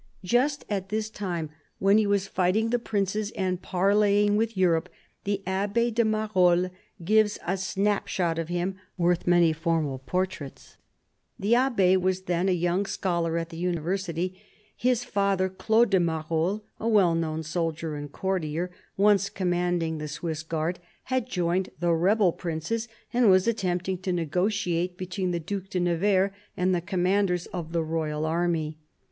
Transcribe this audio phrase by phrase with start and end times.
[0.23, 4.89] Just at this time, when he was fighting the princes and parleying with Europe,
[5.25, 6.71] the Abb6 de MaroUes
[7.05, 10.77] gives a snap shot of him worth many formal portraits.
[11.37, 14.41] The Abb6 was then a young scholar at the university.
[14.75, 20.07] His father, Claude de Marolles, a well known soldier and courtier, once com manding the
[20.07, 20.79] Swiss Guard,
[21.13, 26.31] had joined the rebel princes and was attempting to negotiate between the Due de Nevers
[26.57, 28.79] and the commanders of the royal army.